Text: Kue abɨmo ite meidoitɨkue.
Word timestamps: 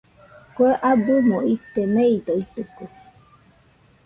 Kue 0.53 0.71
abɨmo 0.91 1.37
ite 1.55 1.81
meidoitɨkue. 1.93 2.85